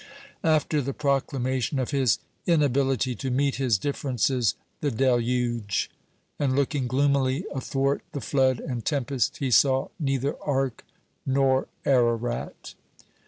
[0.43, 2.17] After the proclamation of his
[2.47, 5.91] inability to meet his differences the Deluge:
[6.39, 10.83] and, looking gloomily athwart the flood and tempest, he saw neither ark
[11.23, 12.73] nor Ararat.